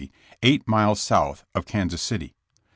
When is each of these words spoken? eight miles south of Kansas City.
eight 0.41 0.67
miles 0.67 0.99
south 0.99 1.45
of 1.53 1.67
Kansas 1.67 2.01
City. 2.01 2.33